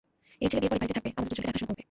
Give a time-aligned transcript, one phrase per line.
[0.43, 1.79] এই ছেলে বিয়ের পর এ-বাড়িতে থাকবে, আমাদের দুজনকে দেখাশোনা করবে।